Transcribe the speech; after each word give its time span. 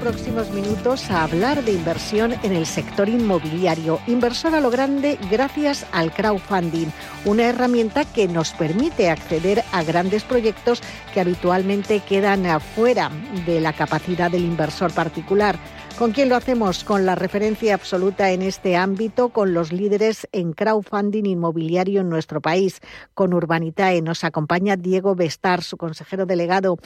Próximos 0.00 0.50
minutos 0.50 1.10
a 1.10 1.24
hablar 1.24 1.62
de 1.62 1.72
inversión 1.72 2.34
en 2.42 2.52
el 2.52 2.64
sector 2.64 3.08
inmobiliario. 3.08 4.00
Inversor 4.06 4.54
a 4.54 4.60
lo 4.60 4.70
grande 4.70 5.18
gracias 5.30 5.86
al 5.92 6.10
crowdfunding, 6.10 6.88
una 7.26 7.44
herramienta 7.44 8.06
que 8.06 8.26
nos 8.26 8.52
permite 8.52 9.10
acceder 9.10 9.62
a 9.72 9.82
grandes 9.82 10.24
proyectos 10.24 10.82
que 11.12 11.20
habitualmente 11.20 12.00
quedan 12.00 12.46
afuera 12.46 13.10
de 13.44 13.60
la 13.60 13.74
capacidad 13.74 14.30
del 14.30 14.44
inversor 14.44 14.90
particular. 14.92 15.58
¿Con 15.98 16.12
quién 16.12 16.30
lo 16.30 16.36
hacemos? 16.36 16.82
Con 16.82 17.04
la 17.04 17.14
referencia 17.14 17.74
absoluta 17.74 18.30
en 18.30 18.40
este 18.40 18.76
ámbito, 18.76 19.28
con 19.28 19.52
los 19.52 19.70
líderes 19.70 20.26
en 20.32 20.54
crowdfunding 20.54 21.26
inmobiliario 21.26 22.00
en 22.00 22.08
nuestro 22.08 22.40
país. 22.40 22.80
Con 23.12 23.34
Urbanitae 23.34 24.00
nos 24.00 24.24
acompaña 24.24 24.76
Diego 24.76 25.14
Bestar, 25.14 25.62
su 25.62 25.76
consejero 25.76 26.24
delegado. 26.24 26.78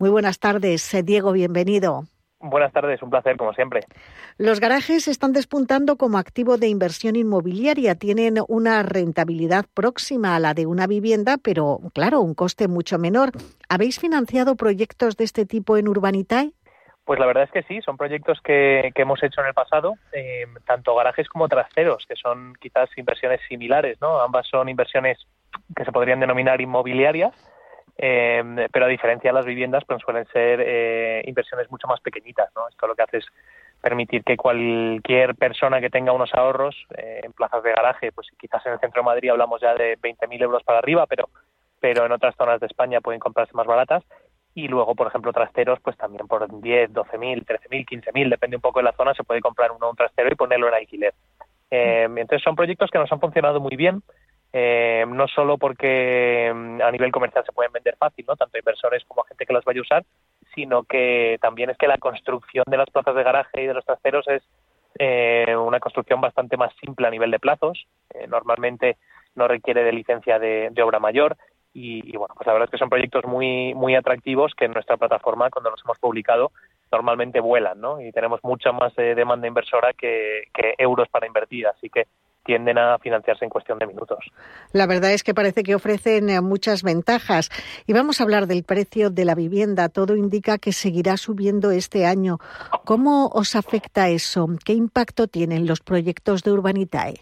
Muy 0.00 0.10
buenas 0.10 0.40
tardes, 0.40 0.90
Diego, 1.04 1.30
bienvenido. 1.30 2.08
Buenas 2.38 2.72
tardes, 2.72 3.02
un 3.02 3.10
placer 3.10 3.36
como 3.36 3.54
siempre. 3.54 3.80
Los 4.36 4.60
garajes 4.60 5.08
están 5.08 5.32
despuntando 5.32 5.96
como 5.96 6.18
activo 6.18 6.58
de 6.58 6.68
inversión 6.68 7.16
inmobiliaria. 7.16 7.94
Tienen 7.94 8.34
una 8.48 8.82
rentabilidad 8.82 9.64
próxima 9.72 10.36
a 10.36 10.40
la 10.40 10.52
de 10.52 10.66
una 10.66 10.86
vivienda, 10.86 11.38
pero 11.42 11.78
claro, 11.94 12.20
un 12.20 12.34
coste 12.34 12.68
mucho 12.68 12.98
menor. 12.98 13.30
¿Habéis 13.70 13.98
financiado 13.98 14.54
proyectos 14.54 15.16
de 15.16 15.24
este 15.24 15.46
tipo 15.46 15.78
en 15.78 15.88
Urbanitae? 15.88 16.52
Pues 17.06 17.20
la 17.20 17.26
verdad 17.26 17.44
es 17.44 17.52
que 17.52 17.62
sí, 17.62 17.80
son 17.82 17.96
proyectos 17.96 18.40
que, 18.42 18.90
hemos 18.96 19.22
hecho 19.22 19.40
en 19.40 19.46
el 19.46 19.54
pasado, 19.54 19.94
eh, 20.12 20.44
tanto 20.66 20.94
garajes 20.96 21.28
como 21.28 21.48
trasteros, 21.48 22.04
que 22.06 22.16
son 22.16 22.52
quizás 22.60 22.90
inversiones 22.96 23.40
similares, 23.48 23.98
¿no? 24.00 24.20
Ambas 24.20 24.48
son 24.48 24.68
inversiones 24.68 25.16
que 25.74 25.84
se 25.84 25.92
podrían 25.92 26.18
denominar 26.18 26.60
inmobiliarias, 26.60 27.32
eh, 27.98 28.68
pero 28.70 28.84
a 28.84 28.88
diferencia 28.88 29.30
de 29.30 29.34
las 29.34 29.46
viviendas, 29.46 29.84
pues 29.86 30.02
suelen 30.02 30.26
ser 30.26 30.60
eh, 30.62 31.22
inversiones 31.26 31.70
mucho 31.70 31.86
más 31.86 32.00
pequeñitas. 32.00 32.50
¿no? 32.54 32.68
Esto 32.68 32.86
lo 32.86 32.94
que 32.94 33.02
hace 33.02 33.18
es 33.18 33.26
permitir 33.80 34.22
que 34.24 34.36
cualquier 34.36 35.34
persona 35.36 35.80
que 35.80 35.90
tenga 35.90 36.12
unos 36.12 36.32
ahorros 36.34 36.76
eh, 36.96 37.20
en 37.22 37.32
plazas 37.32 37.62
de 37.62 37.72
garaje, 37.72 38.12
pues 38.12 38.28
quizás 38.38 38.64
en 38.66 38.72
el 38.72 38.80
centro 38.80 39.02
de 39.02 39.06
Madrid 39.06 39.30
hablamos 39.30 39.60
ya 39.60 39.74
de 39.74 39.98
20.000 39.98 40.42
euros 40.42 40.62
para 40.64 40.78
arriba, 40.78 41.06
pero, 41.06 41.28
pero 41.80 42.04
en 42.04 42.12
otras 42.12 42.34
zonas 42.36 42.60
de 42.60 42.66
España 42.66 43.00
pueden 43.00 43.20
comprarse 43.20 43.54
más 43.54 43.66
baratas. 43.66 44.04
Y 44.54 44.68
luego, 44.68 44.94
por 44.94 45.06
ejemplo, 45.06 45.34
trasteros, 45.34 45.80
pues 45.80 45.98
también 45.98 46.26
por 46.26 46.48
10, 46.60 46.90
12.000, 46.90 47.44
13.000, 47.44 47.86
15.000, 47.86 48.30
depende 48.30 48.56
un 48.56 48.62
poco 48.62 48.78
de 48.78 48.84
la 48.84 48.92
zona, 48.92 49.12
se 49.12 49.22
puede 49.22 49.42
comprar 49.42 49.70
uno 49.70 49.90
un 49.90 49.96
trastero 49.96 50.30
y 50.32 50.34
ponerlo 50.34 50.68
en 50.68 50.74
alquiler. 50.74 51.12
Eh, 51.70 52.04
entonces 52.04 52.42
son 52.42 52.56
proyectos 52.56 52.90
que 52.90 52.98
nos 52.98 53.12
han 53.12 53.20
funcionado 53.20 53.60
muy 53.60 53.76
bien 53.76 54.02
eh, 54.58 55.04
no 55.06 55.28
solo 55.28 55.58
porque 55.58 56.50
mm, 56.50 56.80
a 56.80 56.90
nivel 56.90 57.12
comercial 57.12 57.44
se 57.44 57.52
pueden 57.52 57.72
vender 57.72 57.94
fácil, 57.98 58.24
¿no? 58.26 58.36
tanto 58.36 58.56
inversores 58.56 59.04
como 59.04 59.22
gente 59.24 59.44
que 59.44 59.52
las 59.52 59.66
vaya 59.66 59.80
a 59.80 59.82
usar, 59.82 60.04
sino 60.54 60.84
que 60.84 61.36
también 61.42 61.68
es 61.68 61.76
que 61.76 61.86
la 61.86 61.98
construcción 61.98 62.64
de 62.66 62.78
las 62.78 62.88
plazas 62.88 63.14
de 63.14 63.22
garaje 63.22 63.62
y 63.62 63.66
de 63.66 63.74
los 63.74 63.84
trasteros 63.84 64.26
es 64.28 64.42
eh, 64.98 65.54
una 65.54 65.78
construcción 65.78 66.22
bastante 66.22 66.56
más 66.56 66.72
simple 66.80 67.06
a 67.06 67.10
nivel 67.10 67.30
de 67.32 67.38
plazos. 67.38 67.86
Eh, 68.14 68.26
normalmente 68.28 68.96
no 69.34 69.46
requiere 69.46 69.84
de 69.84 69.92
licencia 69.92 70.38
de, 70.38 70.72
obra 70.82 71.00
mayor 71.00 71.36
y, 71.74 72.16
bueno, 72.16 72.34
pues 72.34 72.46
la 72.46 72.54
verdad 72.54 72.68
es 72.68 72.70
que 72.70 72.78
son 72.78 72.88
proyectos 72.88 73.26
muy 73.26 73.74
muy 73.74 73.94
atractivos 73.94 74.54
que 74.54 74.64
en 74.64 74.72
nuestra 74.72 74.96
plataforma 74.96 75.50
cuando 75.50 75.68
los 75.68 75.84
hemos 75.84 75.98
publicado 75.98 76.50
normalmente 76.90 77.40
vuelan, 77.40 77.78
¿no? 77.78 78.00
Y 78.00 78.10
tenemos 78.10 78.42
mucha 78.42 78.72
más 78.72 78.96
demanda 78.96 79.46
inversora 79.46 79.92
que 79.92 80.44
euros 80.78 81.08
para 81.10 81.26
invertir, 81.26 81.66
así 81.66 81.90
que 81.90 82.06
tienden 82.46 82.78
a 82.78 82.96
financiarse 82.98 83.44
en 83.44 83.50
cuestión 83.50 83.78
de 83.78 83.86
minutos. 83.86 84.24
La 84.72 84.86
verdad 84.86 85.12
es 85.12 85.22
que 85.22 85.34
parece 85.34 85.64
que 85.64 85.74
ofrecen 85.74 86.30
eh, 86.30 86.40
muchas 86.40 86.82
ventajas. 86.82 87.50
Y 87.86 87.92
vamos 87.92 88.20
a 88.20 88.24
hablar 88.24 88.46
del 88.46 88.64
precio 88.64 89.10
de 89.10 89.24
la 89.24 89.34
vivienda. 89.34 89.88
Todo 89.88 90.16
indica 90.16 90.56
que 90.56 90.72
seguirá 90.72 91.16
subiendo 91.16 91.70
este 91.72 92.06
año. 92.06 92.38
¿Cómo 92.84 93.26
os 93.26 93.56
afecta 93.56 94.08
eso? 94.08 94.46
¿Qué 94.64 94.72
impacto 94.72 95.26
tienen 95.26 95.66
los 95.66 95.80
proyectos 95.80 96.42
de 96.44 96.52
Urbanitae? 96.52 97.14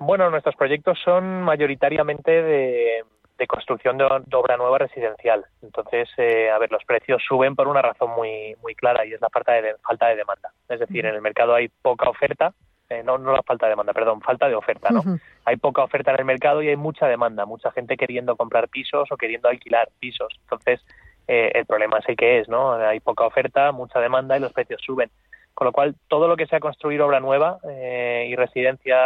Bueno, 0.00 0.30
nuestros 0.30 0.56
proyectos 0.56 0.98
son 1.04 1.42
mayoritariamente 1.42 2.30
de, 2.42 3.04
construcción 3.46 3.98
de, 3.98 4.04
obra 4.04 4.56
nueva 4.56 4.78
residencial. 4.78 5.44
Entonces, 5.60 6.08
eh, 6.16 6.50
a 6.50 6.58
ver, 6.58 6.70
los 6.72 6.84
precios 6.84 7.22
suben 7.28 7.54
por 7.54 7.68
una 7.68 7.82
razón 7.82 8.10
muy 8.10 8.54
muy 8.62 8.74
clara 8.74 9.04
y 9.04 9.12
es 9.12 9.20
la 9.20 9.28
falta 9.28 9.52
de, 9.52 9.74
falta 9.86 10.08
de 10.08 10.16
demanda. 10.16 10.52
Es 10.68 10.80
decir, 10.80 11.04
en 11.04 11.14
el 11.14 11.20
mercado 11.20 11.54
hay 11.54 11.68
poca 11.68 12.08
oferta 12.08 12.54
eh, 12.90 13.02
no, 13.04 13.18
no 13.18 13.32
la 13.32 13.42
falta 13.42 13.66
de 13.66 13.70
demanda, 13.70 13.92
perdón, 13.92 14.20
falta 14.20 14.48
de 14.48 14.54
oferta, 14.54 14.88
¿no? 14.90 15.02
Hay 15.44 15.56
poca 15.56 15.82
oferta 15.82 16.12
en 16.12 16.20
el 16.20 16.24
mercado 16.24 16.62
y 16.62 16.68
hay 16.68 16.76
mucha 16.76 17.06
demanda, 17.06 17.44
mucha 17.44 17.70
gente 17.72 17.96
queriendo 17.96 18.36
comprar 18.36 18.68
pisos 18.68 19.10
o 19.10 19.16
queriendo 19.16 19.48
alquilar 19.48 19.88
pisos. 19.98 20.28
Entonces, 20.42 20.80
eh, 21.26 21.52
el 21.54 21.66
problema 21.66 21.98
es 21.98 22.08
el 22.08 22.16
que 22.16 22.40
es, 22.40 22.48
¿no? 22.48 22.72
Hay 22.72 23.00
poca 23.00 23.26
oferta, 23.26 23.72
mucha 23.72 24.00
demanda 24.00 24.36
y 24.36 24.40
los 24.40 24.52
precios 24.52 24.80
suben. 24.82 25.10
Con 25.52 25.66
lo 25.66 25.72
cual, 25.72 25.96
todo 26.06 26.28
lo 26.28 26.36
que 26.36 26.46
sea 26.46 26.60
construir 26.60 27.02
obra 27.02 27.18
nueva 27.18 27.58
eh, 27.68 28.28
y 28.30 28.36
residencias 28.36 28.96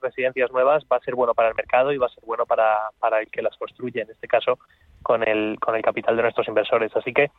residencias 0.00 0.50
nuevas 0.50 0.84
va 0.90 0.96
a 0.96 1.00
ser 1.00 1.14
bueno 1.14 1.34
para 1.34 1.50
el 1.50 1.54
mercado 1.54 1.92
y 1.92 1.98
va 1.98 2.06
a 2.06 2.14
ser 2.14 2.24
bueno 2.24 2.46
para, 2.46 2.78
para 2.98 3.20
el 3.20 3.30
que 3.30 3.42
las 3.42 3.56
construye, 3.58 4.00
en 4.00 4.10
este 4.10 4.26
caso, 4.26 4.58
con 5.02 5.22
el, 5.22 5.58
con 5.60 5.76
el 5.76 5.82
capital 5.82 6.16
de 6.16 6.22
nuestros 6.22 6.48
inversores. 6.48 6.96
Así 6.96 7.12
que 7.12 7.30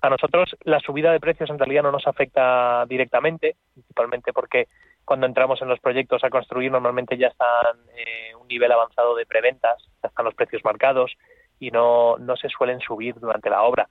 a 0.00 0.10
nosotros 0.10 0.56
la 0.64 0.80
subida 0.80 1.12
de 1.12 1.20
precios 1.20 1.50
en 1.50 1.58
realidad 1.58 1.84
no 1.84 1.92
nos 1.92 2.06
afecta 2.06 2.84
directamente, 2.86 3.54
principalmente 3.74 4.32
porque 4.32 4.66
cuando 5.10 5.26
entramos 5.26 5.60
en 5.60 5.66
los 5.66 5.80
proyectos 5.80 6.22
a 6.22 6.30
construir 6.30 6.70
normalmente 6.70 7.18
ya 7.18 7.26
están 7.26 7.76
eh, 7.96 8.32
un 8.40 8.46
nivel 8.46 8.70
avanzado 8.70 9.16
de 9.16 9.26
preventas, 9.26 9.82
ya 10.00 10.08
están 10.08 10.24
los 10.24 10.36
precios 10.36 10.62
marcados 10.64 11.10
y 11.58 11.72
no, 11.72 12.16
no 12.18 12.36
se 12.36 12.48
suelen 12.48 12.78
subir 12.78 13.16
durante 13.16 13.50
la 13.50 13.64
obra. 13.64 13.88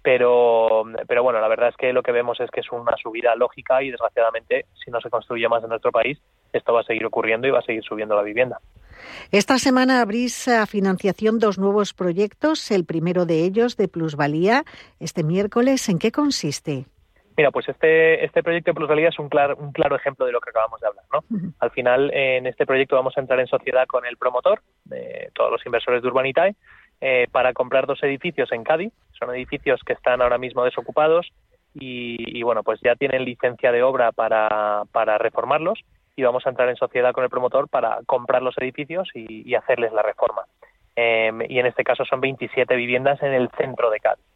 Pero, 0.00 0.84
pero 1.08 1.24
bueno, 1.24 1.40
la 1.40 1.48
verdad 1.48 1.70
es 1.70 1.76
que 1.76 1.92
lo 1.92 2.04
que 2.04 2.12
vemos 2.12 2.38
es 2.38 2.52
que 2.52 2.60
es 2.60 2.70
una 2.70 2.94
subida 3.02 3.34
lógica 3.34 3.82
y 3.82 3.90
desgraciadamente 3.90 4.66
si 4.84 4.92
no 4.92 5.00
se 5.00 5.10
construye 5.10 5.48
más 5.48 5.64
en 5.64 5.70
nuestro 5.70 5.90
país, 5.90 6.20
esto 6.52 6.72
va 6.72 6.82
a 6.82 6.84
seguir 6.84 7.04
ocurriendo 7.04 7.48
y 7.48 7.50
va 7.50 7.58
a 7.58 7.62
seguir 7.62 7.82
subiendo 7.82 8.14
la 8.14 8.22
vivienda. 8.22 8.60
Esta 9.32 9.58
semana 9.58 10.00
abrís 10.00 10.46
a 10.46 10.66
financiación 10.66 11.40
dos 11.40 11.58
nuevos 11.58 11.94
proyectos, 11.94 12.70
el 12.70 12.84
primero 12.84 13.26
de 13.26 13.42
ellos 13.44 13.76
de 13.76 13.88
plusvalía, 13.88 14.62
este 15.00 15.24
miércoles. 15.24 15.88
¿En 15.88 15.98
qué 15.98 16.12
consiste? 16.12 16.84
Mira, 17.40 17.52
pues 17.52 17.66
este, 17.70 18.22
este 18.22 18.42
proyecto 18.42 18.70
de 18.70 18.74
plusvalía 18.74 19.08
es 19.08 19.18
un, 19.18 19.30
claro 19.30 19.56
un 19.56 19.72
claro 19.72 19.96
ejemplo 19.96 20.26
de 20.26 20.32
lo 20.32 20.42
que 20.42 20.50
acabamos 20.50 20.78
de 20.78 20.88
hablar. 20.88 21.06
¿no? 21.10 21.52
Al 21.60 21.70
final, 21.70 22.10
en 22.12 22.46
este 22.46 22.66
proyecto 22.66 22.96
vamos 22.96 23.16
a 23.16 23.20
entrar 23.22 23.40
en 23.40 23.46
sociedad 23.46 23.86
con 23.86 24.04
el 24.04 24.18
promotor, 24.18 24.60
de 24.84 25.30
todos 25.34 25.50
los 25.50 25.64
inversores 25.64 26.02
de 26.02 26.08
Urbanitae, 26.08 26.54
eh, 27.00 27.28
para 27.32 27.54
comprar 27.54 27.86
dos 27.86 28.02
edificios 28.02 28.52
en 28.52 28.62
Cádiz. 28.62 28.92
Son 29.18 29.34
edificios 29.34 29.80
que 29.86 29.94
están 29.94 30.20
ahora 30.20 30.36
mismo 30.36 30.64
desocupados 30.64 31.32
y, 31.72 32.42
bueno, 32.42 32.62
pues 32.62 32.78
ya 32.82 32.94
tienen 32.94 33.24
licencia 33.24 33.72
de 33.72 33.82
obra 33.82 34.12
para, 34.12 34.82
para, 34.92 35.16
reformarlos 35.16 35.80
y 36.16 36.22
vamos 36.22 36.44
a 36.44 36.50
entrar 36.50 36.68
en 36.68 36.76
sociedad 36.76 37.14
con 37.14 37.24
el 37.24 37.30
promotor 37.30 37.70
para 37.70 38.00
comprar 38.04 38.42
los 38.42 38.58
edificios 38.58 39.08
y, 39.14 39.54
hacerles 39.54 39.94
la 39.94 40.02
reforma. 40.02 40.42
Em, 40.94 41.40
y 41.48 41.58
en 41.58 41.64
este 41.64 41.84
caso 41.84 42.04
son 42.04 42.20
27 42.20 42.76
viviendas 42.76 43.22
en 43.22 43.32
el 43.32 43.48
centro 43.56 43.88
de 43.88 44.00
Cádiz. 44.00 44.29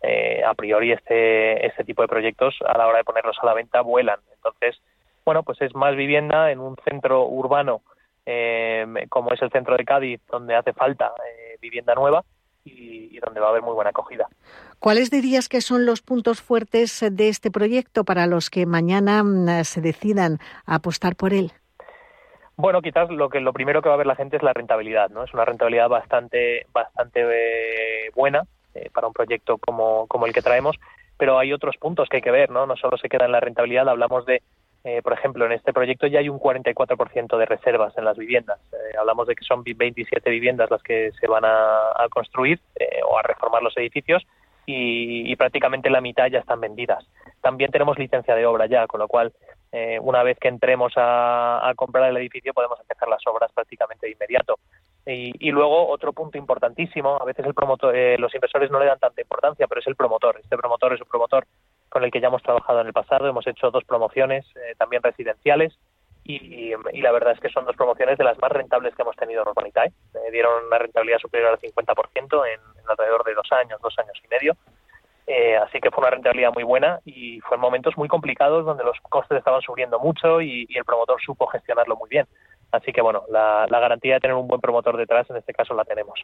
Eh, 0.00 0.42
a 0.44 0.54
priori 0.54 0.92
este, 0.92 1.66
este 1.66 1.82
tipo 1.82 2.02
de 2.02 2.08
proyectos 2.08 2.56
a 2.64 2.78
la 2.78 2.86
hora 2.86 2.98
de 2.98 3.04
ponerlos 3.04 3.36
a 3.42 3.46
la 3.46 3.54
venta 3.54 3.80
vuelan. 3.80 4.20
Entonces, 4.32 4.80
bueno, 5.24 5.42
pues 5.42 5.60
es 5.60 5.74
más 5.74 5.96
vivienda 5.96 6.52
en 6.52 6.60
un 6.60 6.76
centro 6.84 7.26
urbano 7.26 7.82
eh, 8.24 8.86
como 9.08 9.32
es 9.32 9.42
el 9.42 9.50
centro 9.50 9.76
de 9.76 9.84
Cádiz, 9.84 10.20
donde 10.30 10.54
hace 10.54 10.72
falta 10.72 11.12
eh, 11.26 11.56
vivienda 11.60 11.94
nueva 11.94 12.24
y, 12.64 13.18
donde 13.18 13.40
va 13.40 13.46
a 13.46 13.50
haber 13.50 13.62
muy 13.62 13.74
buena 13.74 13.90
acogida. 13.90 14.28
¿Cuáles 14.78 15.10
dirías 15.10 15.48
que 15.48 15.60
son 15.60 15.86
los 15.86 16.02
puntos 16.02 16.40
fuertes 16.40 17.04
de 17.10 17.28
este 17.28 17.50
proyecto 17.50 18.04
para 18.04 18.26
los 18.26 18.50
que 18.50 18.66
mañana 18.66 19.24
mm, 19.24 19.64
se 19.64 19.80
decidan 19.80 20.38
a 20.66 20.76
apostar 20.76 21.16
por 21.16 21.32
él? 21.32 21.50
Bueno, 22.56 22.82
quizás 22.82 23.10
lo 23.10 23.28
que 23.28 23.40
lo 23.40 23.52
primero 23.52 23.82
que 23.82 23.88
va 23.88 23.96
a 23.96 23.98
ver 23.98 24.06
la 24.06 24.16
gente 24.16 24.36
es 24.36 24.42
la 24.42 24.52
rentabilidad, 24.52 25.10
¿no? 25.10 25.24
Es 25.24 25.32
una 25.34 25.44
rentabilidad 25.44 25.88
bastante 25.88 26.66
bastante 26.72 28.10
buena 28.14 28.44
eh, 28.78 28.90
para 28.92 29.08
un 29.08 29.12
proyecto 29.12 29.58
como, 29.58 30.06
el 30.26 30.32
que 30.32 30.42
traemos, 30.42 30.76
pero 31.16 31.38
hay 31.38 31.52
otros 31.52 31.76
puntos 31.76 32.08
que 32.08 32.18
hay 32.18 32.22
que 32.22 32.30
ver, 32.30 32.50
¿no? 32.50 32.66
No 32.66 32.76
solo 32.76 32.96
se 32.96 33.08
queda 33.08 33.26
en 33.26 33.32
la 33.32 33.40
rentabilidad, 33.40 33.88
hablamos 33.88 34.24
de, 34.24 34.42
eh, 34.84 35.02
por 35.02 35.12
ejemplo, 35.12 35.46
en 35.46 35.52
este 35.52 35.72
proyecto 35.72 36.06
ya 36.06 36.20
hay 36.20 36.28
un 36.28 36.38
44% 36.38 37.36
de 37.36 37.46
reservas 37.46 37.96
en 37.98 38.04
las 38.04 38.16
viviendas. 38.16 38.60
Eh, 38.72 38.96
hablamos 38.98 39.26
de 39.26 39.34
que 39.34 39.44
son 39.44 39.64
27 39.64 40.30
viviendas 40.30 40.70
las 40.70 40.82
que 40.82 41.10
se 41.18 41.26
van 41.26 41.44
a, 41.44 42.06
construir 42.10 42.60
o 43.08 43.18
a 43.18 43.22
reformar 43.22 43.62
los 43.62 43.76
edificios 43.76 44.24
y, 44.64 45.34
prácticamente 45.36 45.90
la 45.90 46.00
mitad 46.00 46.26
ya 46.26 46.38
están 46.38 46.60
vendidas. 46.60 47.04
También 47.40 47.70
tenemos 47.70 47.98
licencia 47.98 48.34
de 48.34 48.46
obra 48.46 48.66
ya, 48.66 48.86
con 48.86 49.00
lo 49.00 49.08
cual 49.08 49.32
una 50.00 50.22
vez 50.22 50.38
que 50.38 50.48
entremos 50.48 50.92
a, 50.96 51.68
a 51.68 51.74
comprar 51.74 52.08
el 52.08 52.16
edificio 52.16 52.54
podemos 52.54 52.80
empezar 52.80 53.08
las 53.08 53.26
obras 53.26 53.52
prácticamente 53.52 54.06
de 54.06 54.12
inmediato. 54.12 54.58
Y, 55.10 55.50
luego 55.52 55.88
otro 55.88 56.12
punto 56.12 56.36
importantísimo, 56.36 57.16
a 57.18 57.24
veces 57.24 57.46
el 57.46 57.54
promotor, 57.54 57.96
eh, 57.96 58.18
los 58.18 58.34
inversores 58.34 58.70
no 58.70 58.78
le 58.78 58.84
dan 58.84 58.98
tanta 58.98 59.22
importancia, 59.22 59.66
pero 59.66 59.80
es 59.80 59.86
el 59.86 59.96
promotor. 59.96 60.38
Este 60.38 60.58
promotor 60.58 60.92
es 60.92 61.00
un 61.00 61.08
promotor 61.08 61.46
con 61.88 62.04
el 62.04 62.10
que 62.10 62.20
ya 62.20 62.28
hemos 62.28 62.42
trabajado 62.42 62.82
en 62.82 62.88
el 62.88 62.92
pasado, 62.92 63.26
hemos 63.26 63.46
hecho 63.46 63.70
dos 63.70 63.84
promociones 63.84 64.44
eh, 64.56 64.74
también 64.76 65.02
residenciales 65.02 65.78
y, 66.24 66.74
la 67.00 67.10
verdad 67.10 67.32
es 67.32 67.40
que 67.40 67.48
son 67.48 67.64
dos 67.64 67.74
promociones 67.74 68.18
de 68.18 68.24
las 68.24 68.38
más 68.38 68.52
rentables 68.52 68.94
que 68.94 69.00
hemos 69.00 69.16
tenido 69.16 69.40
en 69.40 69.48
Urbanitae. 69.48 69.86
Eh, 69.86 70.30
dieron 70.30 70.66
una 70.66 70.76
rentabilidad 70.76 71.18
superior 71.20 71.52
al 71.52 71.58
50% 71.58 72.46
en, 72.46 72.60
en 72.60 72.90
alrededor 72.90 73.24
de 73.24 73.32
dos 73.32 73.50
años, 73.52 73.80
dos 73.80 73.98
años 73.98 74.20
y 74.22 74.28
medio. 74.28 74.56
así 75.62 75.80
que 75.80 75.90
fue 75.90 76.02
una 76.02 76.10
rentabilidad 76.10 76.52
muy 76.52 76.64
buena 76.64 77.00
y 77.06 77.40
fue 77.40 77.54
en 77.54 77.62
momentos 77.62 77.96
muy 77.96 78.08
complicados 78.08 78.66
donde 78.66 78.84
los 78.84 78.98
costes 79.00 79.38
estaban 79.38 79.62
subiendo 79.62 79.98
mucho 79.98 80.42
y 80.42 80.68
el 80.74 80.84
promotor 80.84 81.18
supo 81.22 81.46
gestionarlo 81.46 81.96
muy 81.96 82.10
bien. 82.10 82.26
Así 82.70 82.92
que 82.92 83.00
bueno, 83.00 83.22
la, 83.30 83.66
garantía 83.70 84.14
de 84.14 84.20
tener 84.20 84.36
un 84.36 84.46
buen 84.46 84.60
promotor 84.60 84.96
detrás, 84.96 85.28
en 85.30 85.36
este 85.36 85.54
caso 85.54 85.74
la 85.74 85.84
tenemos. 85.84 86.20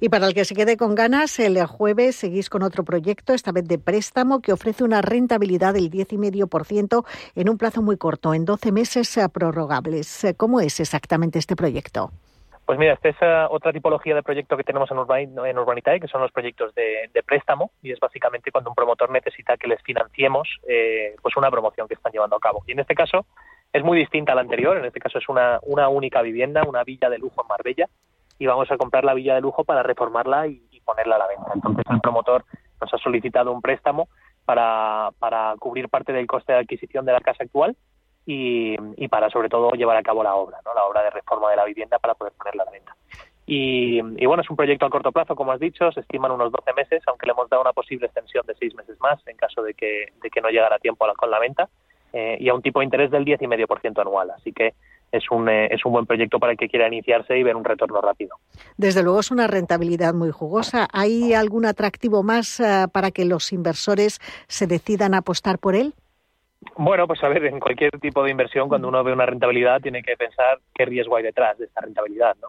Y 0.00 0.08
para 0.08 0.26
el 0.26 0.34
que 0.34 0.44
se 0.44 0.54
quede 0.54 0.76
con 0.76 0.94
ganas, 0.94 1.38
el 1.40 1.64
jueves 1.66 2.16
seguís 2.16 2.48
con 2.48 2.62
otro 2.62 2.84
proyecto, 2.84 3.32
esta 3.32 3.50
vez 3.50 3.66
de 3.66 3.78
préstamo, 3.78 4.40
que 4.40 4.52
ofrece 4.52 4.84
una 4.84 5.02
rentabilidad 5.02 5.74
del 5.74 5.90
10,5% 5.90 7.04
en 7.34 7.48
un 7.48 7.58
plazo 7.58 7.82
muy 7.82 7.96
corto, 7.96 8.32
en 8.32 8.44
12 8.44 8.70
meses 8.70 9.16
eh, 9.16 9.28
prorrogables. 9.28 10.24
Eh, 10.24 10.34
¿Cómo 10.36 10.60
es 10.60 10.78
exactamente 10.78 11.38
este 11.38 11.56
proyecto? 11.56 12.10
Pues 12.64 12.78
mira, 12.78 12.94
esta 12.94 13.08
es 13.08 13.16
eh, 13.20 13.46
otra 13.50 13.72
tipología 13.72 14.14
de 14.14 14.22
proyecto 14.22 14.56
que 14.56 14.64
tenemos 14.64 14.90
en, 14.90 15.38
en 15.46 15.58
Urbanitae, 15.58 16.00
que 16.00 16.08
son 16.08 16.20
los 16.20 16.32
proyectos 16.32 16.74
de, 16.74 17.10
préstamo, 17.24 17.70
y 17.82 17.92
es 17.92 17.98
básicamente 17.98 18.52
cuando 18.52 18.70
un 18.70 18.76
promotor 18.76 19.10
necesita 19.10 19.56
que 19.56 19.68
les 19.68 19.80
financiemos 19.82 20.48
pues 21.22 21.36
una 21.36 21.50
promoción 21.50 21.88
que 21.88 21.94
están 21.94 22.12
llevando 22.12 22.36
a 22.36 22.40
cabo. 22.40 22.62
Y 22.66 22.72
en 22.72 22.80
este 22.80 22.94
caso, 22.94 23.26
es 23.76 23.84
muy 23.84 23.98
distinta 23.98 24.32
a 24.32 24.34
la 24.34 24.40
anterior, 24.40 24.78
en 24.78 24.86
este 24.86 25.00
caso 25.00 25.18
es 25.18 25.28
una, 25.28 25.58
una 25.62 25.88
única 25.88 26.22
vivienda, 26.22 26.64
una 26.66 26.82
villa 26.82 27.10
de 27.10 27.18
lujo 27.18 27.42
en 27.42 27.48
Marbella, 27.48 27.88
y 28.38 28.46
vamos 28.46 28.70
a 28.70 28.78
comprar 28.78 29.04
la 29.04 29.14
villa 29.14 29.34
de 29.34 29.42
lujo 29.42 29.64
para 29.64 29.82
reformarla 29.82 30.46
y, 30.46 30.62
ponerla 30.84 31.16
a 31.16 31.18
la 31.18 31.26
venta. 31.26 31.50
Entonces 31.52 31.84
el 31.90 32.00
promotor 32.00 32.44
nos 32.80 32.94
ha 32.94 32.98
solicitado 32.98 33.50
un 33.50 33.60
préstamo 33.60 34.06
para, 34.44 35.10
para 35.18 35.56
cubrir 35.58 35.88
parte 35.88 36.12
del 36.12 36.28
coste 36.28 36.52
de 36.52 36.60
adquisición 36.60 37.04
de 37.04 37.10
la 37.10 37.20
casa 37.20 37.42
actual 37.42 37.76
y, 38.24 38.76
para 39.08 39.28
sobre 39.30 39.48
todo 39.48 39.72
llevar 39.72 39.96
a 39.96 40.04
cabo 40.04 40.22
la 40.22 40.36
obra, 40.36 40.58
¿no? 40.64 40.72
la 40.74 40.84
obra 40.84 41.02
de 41.02 41.10
reforma 41.10 41.50
de 41.50 41.56
la 41.56 41.64
vivienda 41.64 41.98
para 41.98 42.14
poder 42.14 42.34
ponerla 42.34 42.62
a 42.62 42.66
la 42.66 42.70
venta. 42.70 42.94
Y, 43.46 43.98
y, 43.98 44.26
bueno, 44.26 44.44
es 44.44 44.50
un 44.50 44.54
proyecto 44.54 44.86
a 44.86 44.90
corto 44.90 45.10
plazo, 45.10 45.34
como 45.34 45.50
has 45.50 45.58
dicho, 45.58 45.90
se 45.90 45.98
estiman 45.98 46.30
unos 46.30 46.52
12 46.52 46.72
meses, 46.74 47.02
aunque 47.08 47.26
le 47.26 47.32
hemos 47.32 47.50
dado 47.50 47.62
una 47.62 47.72
posible 47.72 48.06
extensión 48.06 48.46
de 48.46 48.54
seis 48.54 48.76
meses 48.76 48.96
más 49.00 49.18
en 49.26 49.36
caso 49.36 49.60
de 49.62 49.74
que, 49.74 50.12
de 50.22 50.30
que 50.30 50.40
no 50.40 50.50
llegara 50.50 50.76
a 50.76 50.78
tiempo 50.78 51.04
con 51.16 51.30
la 51.32 51.40
venta. 51.40 51.68
Eh, 52.18 52.38
y 52.40 52.48
a 52.48 52.54
un 52.54 52.62
tipo 52.62 52.78
de 52.78 52.86
interés 52.86 53.10
del 53.10 53.26
10,5% 53.26 54.00
anual. 54.00 54.30
Así 54.30 54.50
que 54.50 54.72
es 55.12 55.30
un, 55.30 55.50
eh, 55.50 55.68
es 55.70 55.84
un 55.84 55.92
buen 55.92 56.06
proyecto 56.06 56.38
para 56.38 56.52
el 56.52 56.58
que 56.58 56.66
quiera 56.66 56.88
iniciarse 56.88 57.38
y 57.38 57.42
ver 57.42 57.54
un 57.54 57.62
retorno 57.62 58.00
rápido. 58.00 58.36
Desde 58.78 59.02
luego 59.02 59.20
es 59.20 59.30
una 59.30 59.46
rentabilidad 59.46 60.14
muy 60.14 60.30
jugosa. 60.30 60.88
¿Hay 60.94 61.34
algún 61.34 61.66
atractivo 61.66 62.22
más 62.22 62.58
eh, 62.58 62.86
para 62.90 63.10
que 63.10 63.26
los 63.26 63.52
inversores 63.52 64.18
se 64.48 64.66
decidan 64.66 65.12
a 65.12 65.18
apostar 65.18 65.58
por 65.58 65.74
él? 65.74 65.92
Bueno, 66.76 67.06
pues 67.06 67.22
a 67.22 67.28
ver, 67.28 67.44
en 67.46 67.60
cualquier 67.60 67.90
tipo 68.00 68.22
de 68.22 68.30
inversión, 68.30 68.68
cuando 68.68 68.88
uno 68.88 69.02
ve 69.04 69.12
una 69.12 69.26
rentabilidad, 69.26 69.80
tiene 69.80 70.02
que 70.02 70.16
pensar 70.16 70.58
qué 70.74 70.84
riesgo 70.84 71.16
hay 71.16 71.22
detrás 71.22 71.58
de 71.58 71.66
esta 71.66 71.80
rentabilidad, 71.80 72.36
¿no? 72.40 72.48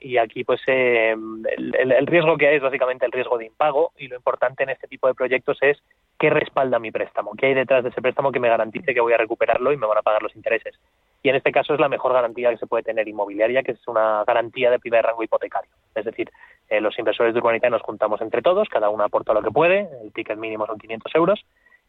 y 0.00 0.16
aquí, 0.16 0.44
pues, 0.44 0.62
el, 0.66 1.74
el, 1.74 2.06
riesgo 2.06 2.38
que 2.38 2.48
hay 2.48 2.56
es 2.56 2.62
básicamente 2.62 3.04
el 3.04 3.12
riesgo 3.12 3.36
de 3.36 3.44
impago 3.44 3.92
y 3.98 4.08
lo 4.08 4.16
importante 4.16 4.62
en 4.62 4.70
este 4.70 4.88
tipo 4.88 5.08
de 5.08 5.14
proyectos 5.14 5.58
es 5.60 5.76
qué 6.18 6.30
respalda 6.30 6.78
mi 6.78 6.90
préstamo, 6.90 7.32
qué 7.36 7.46
hay 7.46 7.54
detrás 7.54 7.82
de 7.84 7.90
ese 7.90 8.00
préstamo 8.00 8.32
que 8.32 8.40
me 8.40 8.48
garantice 8.48 8.94
que 8.94 9.00
voy 9.00 9.12
a 9.12 9.18
recuperarlo 9.18 9.72
y 9.72 9.76
me 9.76 9.86
van 9.86 9.98
a 9.98 10.02
pagar 10.02 10.22
los 10.22 10.34
intereses. 10.34 10.74
Y 11.22 11.28
en 11.28 11.34
este 11.36 11.52
caso 11.52 11.74
es 11.74 11.80
la 11.80 11.88
mejor 11.88 12.12
garantía 12.12 12.50
que 12.50 12.56
se 12.56 12.66
puede 12.66 12.84
tener 12.84 13.08
inmobiliaria, 13.08 13.62
que 13.62 13.72
es 13.72 13.88
una 13.88 14.24
garantía 14.24 14.70
de 14.70 14.78
primer 14.78 15.04
rango 15.04 15.22
hipotecario. 15.22 15.70
Es 15.94 16.04
decir, 16.04 16.30
eh, 16.68 16.80
los 16.80 16.98
inversores 16.98 17.34
de 17.34 17.40
Urbanita 17.40 17.68
nos 17.68 17.82
juntamos 17.82 18.20
entre 18.20 18.42
todos, 18.42 18.68
cada 18.68 18.88
uno 18.88 19.04
aporta 19.04 19.34
lo 19.34 19.42
que 19.42 19.50
puede, 19.50 19.88
el 20.02 20.12
ticket 20.12 20.38
mínimo 20.38 20.66
son 20.66 20.78
500 20.78 21.14
euros, 21.14 21.44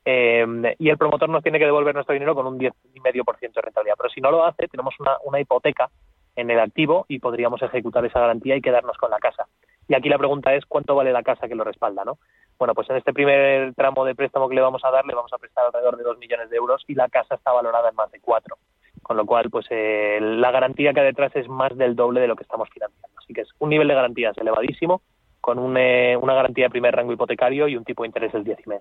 eh, 0.09 0.75
y 0.80 0.89
el 0.89 0.98
promotor 0.98 1.27
nos 1.27 1.44
tiene 1.44 1.59
que 1.59 1.65
devolver 1.65 1.94
nuestro 1.94 2.13
dinero 2.13 2.33
con 2.33 2.48
un 2.48 2.57
10,5% 2.57 3.54
de 3.54 3.62
rentabilidad. 3.62 3.95
Pero 3.98 4.09
si 4.09 4.21
no 4.21 4.31
lo 4.31 4.45
hace, 4.45 4.69
tenemos 4.69 4.95
una, 5.01 5.42
hipoteca 5.42 5.89
en 6.33 6.50
el 6.50 6.62
activo 6.62 7.06
y 7.09 7.19
podríamos 7.19 7.62
ejecutar 7.62 8.06
esa 8.06 8.21
garantía 8.21 8.56
y 8.56 8.62
quedarnos 8.62 8.95
con 8.95 9.12
la 9.12 9.19
casa. 9.19 9.48
Y 9.89 9.95
aquí 9.95 10.07
la 10.07 10.18
pregunta 10.18 10.56
es 10.56 10.65
cuánto 10.65 10.95
vale 10.95 11.12
la 11.12 11.24
casa 11.24 11.50
que 11.50 11.56
lo 11.56 11.65
respalda, 11.65 12.06
¿no? 12.06 12.19
Bueno, 12.57 12.74
pues 12.74 12.89
en 12.89 12.95
este 12.95 13.12
primer 13.12 13.74
tramo 13.74 14.06
de 14.06 14.15
préstamo 14.15 14.48
que 14.48 14.56
le 14.56 14.62
vamos 14.62 14.81
a 14.86 14.92
dar, 14.92 15.06
le 15.06 15.13
vamos 15.13 15.33
a 15.33 15.39
prestar 15.39 15.65
alrededor 15.65 15.98
de 15.98 16.04
2 16.04 16.18
millones 16.19 16.50
de 16.50 16.56
euros 16.56 16.86
y 16.88 16.95
la 16.95 17.09
casa 17.09 17.36
está 17.36 17.51
valorada 17.51 17.89
en 17.89 17.95
más 17.95 18.09
de 18.09 18.21
4. 18.21 18.56
Con 19.04 19.18
lo 19.18 19.25
cual, 19.25 19.50
pues 19.50 19.65
eh, 19.71 20.19
la 20.21 20.51
garantía 20.51 20.94
que 20.94 21.01
hay 21.01 21.07
detrás 21.07 21.36
es 21.36 21.50
más 21.50 21.75
del 21.77 21.98
doble 21.98 22.21
de 22.21 22.27
lo 22.27 22.38
que 22.38 22.44
estamos 22.44 22.69
financiando. 22.69 23.09
Así 23.18 23.33
que 23.33 23.42
es 23.42 23.50
un 23.59 23.71
nivel 23.71 23.89
de 23.89 23.95
garantías 23.95 24.38
elevadísimo, 24.38 25.01
con 25.42 25.75
eh, 25.75 26.15
una 26.15 26.33
garantía 26.33 26.68
de 26.68 26.69
primer 26.69 26.95
rango 26.95 27.12
hipotecario 27.12 27.68
y 27.68 27.75
un 27.75 27.83
tipo 27.83 28.04
de 28.04 28.07
interés 28.07 28.31
del 28.31 28.45
10,5. 28.45 28.80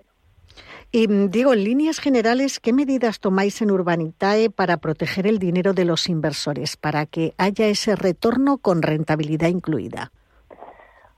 Y 0.91 1.07
mm, 1.07 1.29
digo, 1.29 1.53
en 1.53 1.63
líneas 1.63 1.99
generales, 1.99 2.59
¿qué 2.59 2.73
medidas 2.73 3.19
tomáis 3.19 3.61
en 3.61 3.71
Urbanitae 3.71 4.49
para 4.49 4.77
proteger 4.77 5.27
el 5.27 5.39
dinero 5.39 5.73
de 5.73 5.85
los 5.85 6.09
inversores, 6.09 6.77
para 6.77 7.05
que 7.05 7.33
haya 7.37 7.67
ese 7.67 7.95
retorno 7.95 8.57
con 8.57 8.81
rentabilidad 8.81 9.49
incluida? 9.49 10.11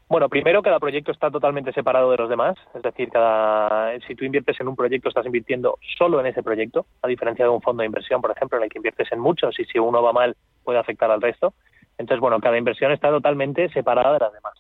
Bueno, 0.10 0.28
primero, 0.28 0.64
cada 0.64 0.80
proyecto 0.80 1.12
está 1.12 1.30
totalmente 1.30 1.72
separado 1.72 2.10
de 2.10 2.18
los 2.18 2.30
demás. 2.30 2.58
Es 2.74 2.82
decir, 2.82 3.10
cada, 3.10 3.92
si 4.08 4.16
tú 4.16 4.26
inviertes 4.26 4.60
en 4.60 4.68
un 4.68 4.76
proyecto, 4.76 5.10
estás 5.10 5.28
invirtiendo 5.28 5.78
solo 6.00 6.20
en 6.20 6.26
ese 6.26 6.42
proyecto, 6.42 6.88
a 7.04 7.08
diferencia 7.08 7.46
de 7.46 7.52
un 7.52 7.62
fondo 7.62 7.82
de 7.82 7.86
inversión, 7.86 8.20
por 8.20 8.32
ejemplo, 8.32 8.58
en 8.58 8.64
el 8.64 8.70
que 8.72 8.80
inviertes 8.80 9.08
en 9.12 9.20
muchos 9.20 9.60
y 9.60 9.66
si 9.66 9.78
uno 9.78 10.02
va 10.02 10.12
mal 10.12 10.36
puede 10.64 10.80
afectar 10.80 11.12
al 11.12 11.22
resto. 11.22 11.54
Entonces, 12.00 12.22
bueno, 12.22 12.40
cada 12.40 12.58
inversión 12.58 12.92
está 12.92 13.10
totalmente 13.10 13.70
separada 13.70 14.14
de 14.14 14.20
las 14.20 14.34
demás. 14.34 14.54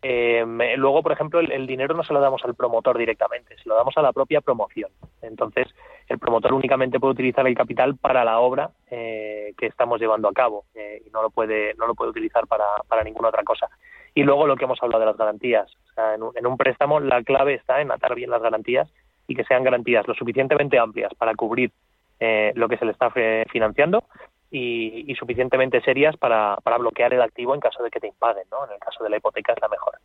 Eh, 0.00 0.44
luego, 0.76 1.02
por 1.02 1.12
ejemplo, 1.12 1.40
el, 1.40 1.66
dinero 1.66 1.94
no 1.94 2.04
se 2.04 2.12
lo 2.12 2.20
damos 2.20 2.44
al 2.44 2.54
promotor 2.54 2.96
directamente, 2.96 3.56
se 3.56 3.68
lo 3.68 3.74
damos 3.74 3.96
a 3.96 4.02
la 4.02 4.12
propia 4.12 4.40
promoción. 4.40 4.90
Entonces, 5.22 5.66
el 6.08 6.18
promotor 6.18 6.52
únicamente 6.52 7.00
puede 7.00 7.14
utilizar 7.14 7.46
el 7.46 7.56
capital 7.56 7.96
para 7.96 8.24
la 8.24 8.38
obra 8.38 8.70
eh, 8.90 9.54
que 9.58 9.66
estamos 9.66 10.00
llevando 10.00 10.28
a 10.28 10.32
cabo 10.32 10.64
eh, 10.74 11.02
y 11.04 11.10
no 11.10 11.22
lo 11.22 11.30
puede 11.30 11.74
no 11.74 11.86
lo 11.86 11.94
puede 11.94 12.10
utilizar 12.10 12.46
para, 12.46 12.64
para 12.86 13.02
ninguna 13.02 13.28
otra 13.28 13.42
cosa. 13.42 13.68
Y 14.14 14.22
luego 14.22 14.46
lo 14.46 14.56
que 14.56 14.64
hemos 14.64 14.82
hablado 14.82 15.00
de 15.00 15.06
las 15.06 15.16
garantías. 15.16 15.70
en, 15.96 16.46
un, 16.46 16.56
préstamo 16.56 17.00
la 17.00 17.22
clave 17.22 17.54
está 17.54 17.80
en 17.80 17.90
atar 17.90 18.14
bien 18.14 18.30
las 18.30 18.42
garantías 18.42 18.88
y 19.26 19.34
que 19.34 19.44
sean 19.44 19.64
garantías 19.64 20.06
lo 20.06 20.14
suficientemente 20.14 20.78
amplias 20.78 21.12
para 21.14 21.34
cubrir 21.34 21.72
eh, 22.20 22.52
lo 22.54 22.68
que 22.68 22.78
se 22.78 22.84
le 22.84 22.92
está 22.92 23.10
financiando 23.50 24.04
y, 24.50 25.14
suficientemente 25.18 25.80
serias 25.80 26.16
para, 26.16 26.56
para, 26.62 26.78
bloquear 26.78 27.12
el 27.12 27.22
activo 27.22 27.54
en 27.54 27.60
caso 27.60 27.82
de 27.82 27.90
que 27.90 28.00
te 28.00 28.08
impaguen. 28.08 28.44
¿no? 28.50 28.64
En 28.66 28.72
el 28.72 28.78
caso 28.78 29.02
de 29.04 29.10
la 29.10 29.16
hipoteca 29.16 29.52
es 29.52 29.60
la 29.60 29.68
mejor. 29.68 29.98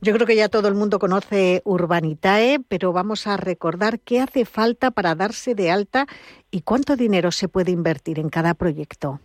Yo 0.00 0.12
creo 0.12 0.26
que 0.26 0.34
ya 0.34 0.48
todo 0.48 0.66
el 0.66 0.74
mundo 0.74 0.98
conoce 0.98 1.62
Urbanitae, 1.64 2.58
pero 2.68 2.92
vamos 2.92 3.28
a 3.28 3.36
recordar 3.36 4.00
qué 4.00 4.20
hace 4.20 4.44
falta 4.44 4.90
para 4.90 5.14
darse 5.14 5.54
de 5.54 5.70
alta 5.70 6.06
y 6.50 6.62
cuánto 6.62 6.96
dinero 6.96 7.30
se 7.30 7.48
puede 7.48 7.70
invertir 7.70 8.18
en 8.18 8.28
cada 8.28 8.54
proyecto. 8.54 9.20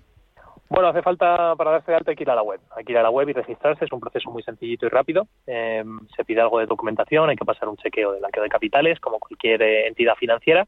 Bueno, 0.70 0.90
hace 0.90 1.02
falta 1.02 1.56
para 1.56 1.72
darse 1.72 1.92
de 1.92 1.98
alta 1.98 2.12
hay 2.12 2.18
que 2.18 2.24
ir 2.24 2.30
a 2.30 2.36
la 2.36 2.44
web. 2.44 2.60
Hay 2.76 2.84
que 2.84 2.92
ir 2.92 2.98
a 2.98 3.02
la 3.02 3.10
web 3.10 3.30
y 3.30 3.34
registrarse. 3.34 3.86
Es 3.86 3.92
un 3.92 4.00
proceso 4.00 4.30
muy 4.30 4.44
sencillito 4.44 4.86
y 4.86 4.90
rápido. 4.90 5.28
Em, 5.46 6.00
se 6.16 6.26
pide 6.26 6.42
algo 6.42 6.60
de 6.60 6.66
documentación, 6.66 7.30
hay 7.30 7.38
que 7.38 7.46
pasar 7.46 7.70
un 7.70 7.78
chequeo 7.78 8.12
de 8.12 8.20
blanqueo 8.20 8.44
de 8.44 8.50
capitales, 8.50 9.00
como 9.00 9.18
cualquier 9.18 9.62
eh, 9.62 9.88
entidad 9.88 10.16
financiera. 10.16 10.68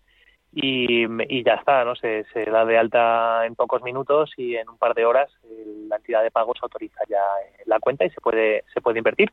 Y, 0.52 1.08
ya 1.44 1.54
está, 1.54 1.86
¿no? 1.86 1.96
Se, 1.96 2.26
da 2.46 2.66
de 2.66 2.78
alta 2.78 3.46
en 3.46 3.56
pocos 3.56 3.84
minutos 3.84 4.32
y 4.36 4.56
en 4.56 4.68
un 4.68 4.78
par 4.78 4.96
de 4.96 5.06
horas 5.06 5.30
la 5.88 5.98
entidad 5.98 6.24
de 6.24 6.32
pagos 6.32 6.58
autoriza 6.62 7.02
ya 7.08 7.18
eh, 7.18 7.64
la 7.66 7.80
cuenta 7.80 8.06
y 8.06 8.10
se 8.10 8.22
puede, 8.22 8.64
se 8.74 8.82
puede 8.82 8.98
invertir. 8.98 9.32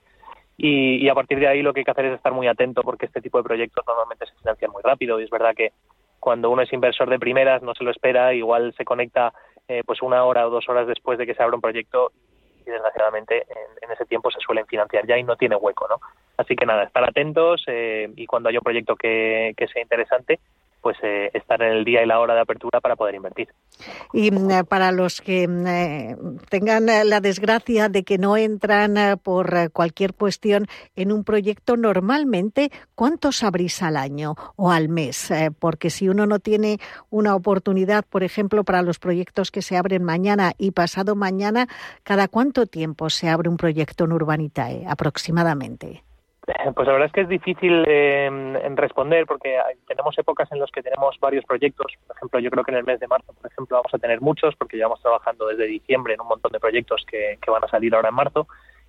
Y, 0.58 0.96
y 0.96 1.08
a 1.08 1.14
partir 1.14 1.38
de 1.38 1.48
ahí 1.48 1.62
lo 1.62 1.72
que 1.72 1.80
hay 1.80 1.84
que 1.84 1.90
hacer 1.90 2.06
es 2.06 2.14
estar 2.14 2.32
muy 2.32 2.48
atento 2.48 2.82
porque 2.82 3.06
este 3.06 3.20
tipo 3.20 3.38
de 3.38 3.44
proyectos 3.44 3.84
normalmente 3.86 4.26
se 4.26 4.34
financian 4.36 4.70
muy 4.70 4.82
rápido 4.82 5.20
y 5.20 5.24
es 5.24 5.30
verdad 5.30 5.54
que 5.54 5.72
cuando 6.26 6.50
uno 6.50 6.62
es 6.62 6.72
inversor 6.72 7.08
de 7.10 7.18
primeras 7.18 7.62
no 7.62 7.74
se 7.74 7.84
lo 7.84 7.90
espera, 7.90 8.34
igual 8.34 8.74
se 8.76 8.84
conecta 8.84 9.32
eh, 9.68 9.82
pues 9.84 10.02
una 10.02 10.24
hora 10.24 10.46
o 10.46 10.50
dos 10.50 10.68
horas 10.68 10.86
después 10.86 11.18
de 11.18 11.26
que 11.26 11.34
se 11.34 11.42
abra 11.42 11.56
un 11.56 11.60
proyecto 11.60 12.12
y 12.66 12.70
desgraciadamente 12.70 13.46
en, 13.82 13.90
ese 13.90 14.06
tiempo 14.06 14.30
se 14.30 14.40
suelen 14.40 14.66
financiar 14.66 15.06
ya 15.06 15.16
y 15.16 15.22
no 15.22 15.36
tiene 15.36 15.56
hueco, 15.56 15.86
¿no? 15.88 16.00
Así 16.36 16.56
que 16.56 16.66
nada, 16.66 16.82
estar 16.82 17.04
atentos 17.04 17.62
eh, 17.68 18.10
y 18.16 18.26
cuando 18.26 18.48
haya 18.48 18.58
un 18.58 18.64
proyecto 18.64 18.96
que, 18.96 19.54
que 19.56 19.68
sea 19.68 19.82
interesante, 19.82 20.40
pues 20.80 20.96
eh, 21.02 21.30
estar 21.34 21.60
en 21.62 21.72
el 21.72 21.84
día 21.84 22.02
y 22.02 22.06
la 22.06 22.20
hora 22.20 22.34
de 22.34 22.40
apertura 22.40 22.80
para 22.80 22.96
poder 22.96 23.14
invertir. 23.14 23.48
Y 24.12 24.30
mm, 24.30 24.50
eh, 24.50 24.64
para 24.64 24.92
los 24.92 25.20
que 25.20 25.48
mm, 25.48 25.66
eh, 25.66 26.16
tengan 26.48 26.86
la 26.86 27.20
desgracia 27.20 27.88
de 27.88 28.04
que 28.04 28.18
no 28.18 28.36
entran 28.36 29.18
por 29.18 29.72
cualquier 29.72 30.14
cuestión 30.14 30.66
en 30.94 31.12
un 31.12 31.24
proyecto, 31.24 31.76
normalmente, 31.76 32.70
¿cuántos 32.94 33.42
abrís 33.42 33.82
al 33.82 33.96
año 33.96 34.36
o 34.56 34.70
al 34.70 34.88
mes? 34.88 35.32
porque 35.58 35.90
si 35.90 36.08
uno 36.08 36.26
no 36.26 36.38
tiene 36.38 36.78
una 37.10 37.34
oportunidad, 37.34 38.04
por 38.04 38.22
ejemplo, 38.22 38.64
para 38.64 38.82
los 38.82 38.98
proyectos 38.98 39.50
que 39.50 39.62
se 39.62 39.76
abren 39.76 40.04
mañana 40.04 40.52
y 40.58 40.70
pasado 40.70 41.16
mañana, 41.16 41.66
¿cada 42.02 42.28
cuánto 42.28 42.66
tiempo 42.66 43.10
se 43.10 43.28
abre 43.28 43.48
un 43.48 43.56
proyecto 43.56 44.04
en 44.04 44.12
Urbanitae 44.12 44.84
aproximadamente? 44.86 46.05
Pues 46.46 46.86
la 46.86 46.92
verdad 46.92 47.06
es 47.06 47.12
que 47.12 47.22
es 47.22 47.28
difícil 47.28 47.84
eh, 47.88 48.30
responder 48.76 49.26
porque 49.26 49.58
tenemos 49.88 50.16
épocas 50.16 50.50
en 50.52 50.60
las 50.60 50.70
que 50.70 50.80
tenemos 50.80 51.16
varios 51.18 51.44
proyectos. 51.44 51.92
Por 52.06 52.16
ejemplo, 52.16 52.38
yo 52.38 52.50
creo 52.50 52.62
que 52.62 52.70
en 52.70 52.76
el 52.76 52.84
mes 52.84 53.00
de 53.00 53.08
marzo, 53.08 53.32
por 53.32 53.50
ejemplo, 53.50 53.78
vamos 53.78 53.92
a 53.92 53.98
tener 53.98 54.20
muchos 54.20 54.54
porque 54.54 54.76
llevamos 54.76 55.02
trabajando 55.02 55.48
desde 55.48 55.66
diciembre 55.66 56.14
en 56.14 56.20
un 56.20 56.28
montón 56.28 56.52
de 56.52 56.60
proyectos 56.60 57.04
que, 57.10 57.36
van 57.48 57.64
a 57.64 57.68
salir 57.68 57.92
ahora 57.96 58.10
en 58.10 58.14
marzo. 58.14 58.46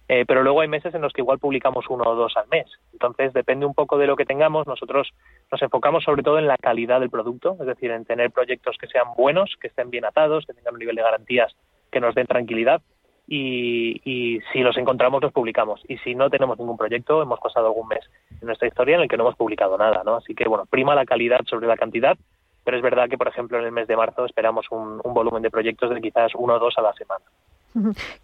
Eh, 0.07 0.23
pero 0.27 0.43
luego 0.43 0.61
hay 0.61 0.67
meses 0.67 0.93
en 0.93 1.01
los 1.01 1.11
que 1.11 1.21
igual 1.21 1.39
publicamos 1.39 1.85
uno 1.89 2.03
o 2.05 2.15
dos 2.15 2.37
al 2.37 2.47
mes. 2.47 2.67
Entonces, 2.93 3.33
depende 3.33 3.65
un 3.65 3.73
poco 3.73 3.97
de 3.97 4.05
lo 4.05 4.15
que 4.15 4.25
tengamos. 4.25 4.67
Nosotros 4.67 5.11
nos 5.51 5.61
enfocamos 5.61 6.03
sobre 6.03 6.21
todo 6.21 6.37
en 6.37 6.47
la 6.47 6.57
calidad 6.57 6.99
del 6.99 7.09
producto, 7.09 7.57
es 7.59 7.65
decir, 7.65 7.89
en 7.89 8.05
tener 8.05 8.29
proyectos 8.29 8.77
que 8.77 8.87
sean 8.87 9.07
buenos, 9.17 9.57
que 9.59 9.67
estén 9.67 9.89
bien 9.89 10.05
atados, 10.05 10.45
que 10.45 10.53
tengan 10.53 10.75
un 10.75 10.79
nivel 10.79 10.95
de 10.95 11.01
garantías 11.01 11.55
que 11.91 11.99
nos 11.99 12.13
den 12.13 12.27
tranquilidad 12.27 12.81
y, 13.27 14.39
si 14.51 14.59
los 14.59 14.77
encontramos 14.77 15.21
los 15.21 15.33
publicamos. 15.33 15.81
Y 15.87 15.97
si 15.97 16.15
no 16.15 16.29
tenemos 16.29 16.57
ningún 16.57 16.77
proyecto, 16.77 17.21
hemos 17.21 17.39
pasado 17.39 17.67
algún 17.67 17.87
mes 17.87 18.05
en 18.39 18.47
nuestra 18.47 18.67
historia 18.67 18.95
en 18.95 19.01
el 19.01 19.09
que 19.09 19.17
no 19.17 19.23
hemos 19.23 19.35
publicado 19.35 19.77
nada, 19.77 20.03
¿no? 20.05 20.15
Así 20.15 20.33
que, 20.33 20.47
bueno, 20.47 20.65
prima 20.65 20.95
la 20.95 21.05
calidad 21.05 21.39
sobre 21.45 21.67
la 21.67 21.75
cantidad, 21.75 22.17
pero 22.63 22.77
es 22.77 22.83
verdad 22.83 23.09
que, 23.09 23.17
por 23.17 23.27
ejemplo, 23.27 23.59
en 23.59 23.65
el 23.65 23.71
mes 23.71 23.87
de 23.87 23.97
marzo 23.97 24.25
esperamos 24.25 24.65
un, 24.71 25.01
volumen 25.03 25.43
de 25.43 25.51
proyectos 25.51 25.89
de 25.89 26.01
quizás 26.01 26.31
uno 26.35 26.55
o 26.55 26.59
dos 26.59 26.75
a 26.77 26.81
la 26.81 26.93
semana. 26.93 27.25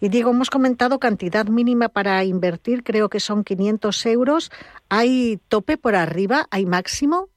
Y 0.00 0.08
Diego, 0.08 0.30
hemos 0.30 0.50
comentado 0.50 0.98
cantidad 0.98 1.46
mínima 1.46 1.88
para 1.88 2.24
invertir, 2.24 2.82
creo 2.82 3.08
que 3.08 3.20
son 3.20 3.44
500 3.44 4.06
euros. 4.06 4.50
¿Hay 4.88 5.38
tope 5.48 5.76
por 5.76 5.94
arriba? 5.94 6.46
¿Hay 6.50 6.66
máximo? 6.66 7.28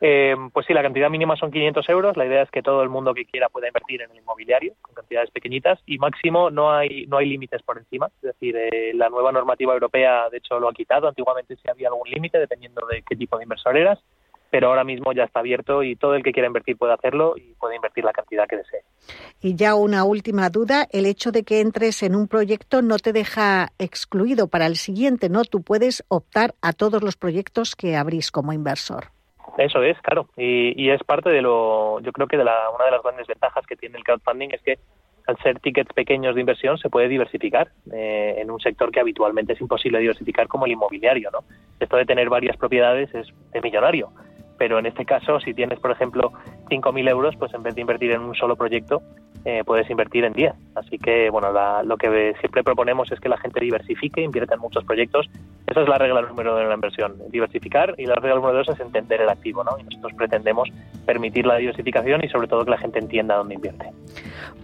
Eh, 0.00 0.34
pues 0.52 0.66
sí, 0.66 0.74
la 0.74 0.82
cantidad 0.82 1.08
mínima 1.08 1.36
son 1.36 1.50
500 1.50 1.88
euros. 1.88 2.16
La 2.16 2.26
idea 2.26 2.42
es 2.42 2.50
que 2.50 2.62
todo 2.62 2.82
el 2.82 2.88
mundo 2.88 3.14
que 3.14 3.24
quiera 3.24 3.48
pueda 3.48 3.68
invertir 3.68 4.02
en 4.02 4.10
el 4.10 4.18
inmobiliario 4.18 4.74
con 4.82 4.94
cantidades 4.94 5.30
pequeñitas 5.30 5.78
y 5.86 5.98
máximo 5.98 6.50
no 6.50 6.72
hay 6.72 7.06
no 7.06 7.16
hay 7.16 7.28
límites 7.28 7.62
por 7.62 7.78
encima. 7.78 8.08
Es 8.16 8.22
decir, 8.22 8.56
eh, 8.56 8.92
la 8.94 9.08
nueva 9.08 9.32
normativa 9.32 9.72
europea 9.72 10.28
de 10.30 10.38
hecho 10.38 10.60
lo 10.60 10.68
ha 10.68 10.74
quitado. 10.74 11.08
Antiguamente 11.08 11.56
sí 11.56 11.68
había 11.70 11.88
algún 11.88 12.08
límite 12.08 12.38
dependiendo 12.38 12.86
de 12.86 13.02
qué 13.08 13.16
tipo 13.16 13.38
de 13.38 13.44
inversor 13.44 13.76
eras, 13.76 13.98
pero 14.50 14.68
ahora 14.68 14.84
mismo 14.84 15.12
ya 15.12 15.24
está 15.24 15.40
abierto 15.40 15.82
y 15.82 15.96
todo 15.96 16.14
el 16.14 16.22
que 16.22 16.32
quiera 16.32 16.46
invertir 16.46 16.76
puede 16.76 16.92
hacerlo 16.92 17.34
y 17.36 17.54
puede 17.54 17.76
invertir 17.76 18.04
la 18.04 18.12
cantidad 18.12 18.46
que 18.46 18.56
desee. 18.56 18.82
Y 19.40 19.54
ya 19.54 19.74
una 19.74 20.04
última 20.04 20.50
duda, 20.50 20.86
el 20.92 21.06
hecho 21.06 21.32
de 21.32 21.42
que 21.42 21.60
entres 21.60 22.02
en 22.02 22.14
un 22.14 22.28
proyecto 22.28 22.82
no 22.82 22.98
te 22.98 23.12
deja 23.12 23.68
excluido 23.78 24.48
para 24.48 24.66
el 24.66 24.76
siguiente, 24.76 25.30
¿no? 25.30 25.44
Tú 25.44 25.62
puedes 25.62 26.04
optar 26.08 26.54
a 26.60 26.74
todos 26.74 27.02
los 27.02 27.16
proyectos 27.16 27.76
que 27.76 27.96
abrís 27.96 28.30
como 28.30 28.52
inversor. 28.52 29.15
Eso 29.56 29.82
es, 29.82 29.98
claro, 30.02 30.28
y, 30.36 30.90
es 30.90 31.02
parte 31.04 31.30
de 31.30 31.40
lo, 31.40 32.00
yo 32.00 32.12
creo 32.12 32.26
que 32.26 32.36
de 32.36 32.44
la, 32.44 32.70
una 32.74 32.84
de 32.84 32.90
las 32.90 33.02
grandes 33.02 33.26
ventajas 33.26 33.64
que 33.66 33.76
tiene 33.76 33.96
el 33.96 34.04
crowdfunding 34.04 34.50
es 34.50 34.60
que 34.60 34.78
al 35.26 35.36
ser 35.38 35.58
tickets 35.60 35.92
pequeños 35.92 36.34
de 36.34 36.40
inversión 36.40 36.78
se 36.78 36.90
puede 36.90 37.08
diversificar. 37.08 37.68
Eh, 37.92 38.36
en 38.38 38.50
un 38.50 38.60
sector 38.60 38.90
que 38.92 39.00
habitualmente 39.00 39.54
es 39.54 39.60
imposible 39.60 39.98
diversificar 39.98 40.46
como 40.46 40.66
el 40.66 40.72
inmobiliario, 40.72 41.30
¿no? 41.32 41.40
Esto 41.80 41.96
de 41.96 42.04
tener 42.04 42.28
varias 42.28 42.56
propiedades 42.56 43.12
es 43.14 43.32
millonario, 43.62 44.12
pero 44.58 44.78
en 44.78 44.86
este 44.86 45.04
caso 45.04 45.40
si 45.40 45.54
tienes, 45.54 45.80
por 45.80 45.90
ejemplo, 45.90 46.32
5.000 46.68 47.08
euros, 47.08 47.34
pues 47.36 47.52
en 47.54 47.62
vez 47.62 47.74
de 47.74 47.80
invertir 47.80 48.12
en 48.12 48.20
un 48.20 48.34
solo 48.34 48.56
proyecto, 48.56 49.02
eh, 49.48 49.62
puedes 49.64 49.88
invertir 49.88 50.24
en 50.24 50.32
10. 50.32 50.52
Así 50.74 50.98
que, 50.98 51.30
bueno, 51.30 51.52
lo 51.84 51.96
que 51.96 52.34
siempre 52.40 52.64
proponemos 52.64 53.12
es 53.12 53.20
que 53.20 53.28
la 53.28 53.38
gente 53.38 53.60
diversifique, 53.60 54.20
invierta 54.20 54.54
en 54.54 54.60
muchos 54.60 54.82
proyectos. 54.82 55.30
Esa 55.68 55.82
es 55.82 55.88
la 55.88 55.98
regla 55.98 56.20
número 56.22 56.50
uno 56.50 56.60
de 56.60 56.66
la 56.66 56.74
inversión, 56.74 57.14
diversificar, 57.30 57.94
y 57.96 58.06
la 58.06 58.16
regla 58.16 58.34
número 58.34 58.58
dos 58.58 58.68
es 58.70 58.80
entender 58.80 59.20
el 59.20 59.28
activo, 59.28 59.62
¿no? 59.62 59.78
Y 59.78 59.84
nosotros 59.84 60.14
pretendemos 60.16 60.68
permitir 61.06 61.46
la 61.46 61.58
diversificación 61.58 62.24
y 62.24 62.28
sobre 62.28 62.48
todo 62.48 62.64
que 62.64 62.72
la 62.72 62.78
gente 62.78 62.98
entienda 62.98 63.36
dónde 63.36 63.54
invierte. 63.54 63.92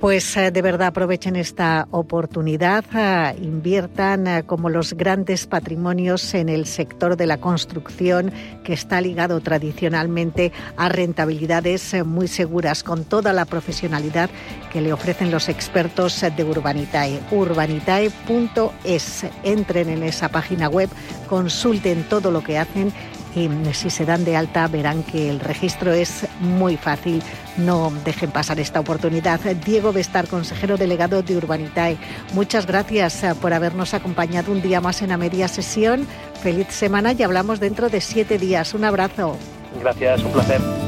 Pues 0.01 0.37
eh, 0.37 0.51
de 0.51 0.63
verdad 0.63 0.89
aprovechen 0.89 1.37
esta 1.37 1.87
oportunidad, 1.93 2.85
eh, 2.93 3.37
inviertan 3.41 4.43
como 4.47 4.69
los 4.69 4.95
grandes 4.95 5.47
patrimonios 5.47 6.35
en 6.35 6.49
el 6.49 6.67
sector 6.67 7.17
de 7.17 7.27
la 7.27 7.39
construcción 7.39 8.33
que 8.65 8.73
está 8.73 9.01
ligado 9.01 9.41
tradicionalmente 9.41 10.51
a 10.77 10.89
rentabilidades 10.89 12.05
muy 12.05 12.27
seguras, 12.27 12.83
con 12.83 13.05
toda 13.05 13.33
la 13.33 13.45
profesionalidad 13.45 14.29
que 14.73 14.81
le 14.81 14.93
ofrecen 14.93 15.31
los 15.31 15.49
expertos 15.49 16.25
de 16.35 16.45
Urbanitae. 16.45 17.21
Urbanitae.es. 17.31 19.27
Entren 19.43 19.89
en 19.91 20.03
esa 20.03 20.29
página 20.29 20.69
web, 20.69 20.89
consulten 21.29 22.05
todo 22.05 22.31
lo 22.31 22.43
que 22.43 22.59
hacen 22.59 22.93
y 23.35 23.49
si 23.73 23.91
se 23.91 24.05
dan 24.05 24.25
de 24.25 24.37
alta 24.37 24.69
verán 24.69 25.03
que 25.03 25.31
el 25.31 25.41
registro 25.41 25.93
es 25.93 26.27
muy 26.41 26.77
fácil. 26.77 27.23
No 27.57 27.93
dejen 28.05 28.31
pasar 28.31 28.61
esta 28.61 28.81
oportunidad. 28.81 29.41
Diego 29.65 29.93
Bestar, 29.93 30.27
consejero 30.27 30.77
delegado 30.77 31.23
de 31.23 31.37
Urbanitae, 31.37 31.99
muchas 32.33 32.67
gracias 32.67 33.23
eh, 33.25 33.35
por 33.41 33.53
habernos 33.53 33.95
acompañado 33.95 34.53
un 34.53 34.63
día 34.63 34.81
más 34.81 35.03
en 35.03 35.11
la 35.11 35.17
media 35.17 35.49
sesión. 35.49 36.07
Feliz 36.43 36.69
semana 36.71 37.13
y 37.13 37.23
hablamos 37.23 37.61
dentro 37.61 37.89
de 37.89 38.01
siete 38.01 38.39
días. 38.39 38.75
Un 38.75 38.85
abrazo. 38.85 39.37
Gracias, 39.81 40.23
un 40.23 40.33
placer. 40.33 40.82